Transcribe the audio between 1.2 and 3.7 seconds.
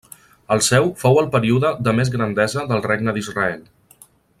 el període de més grandesa del Regne d'Israel.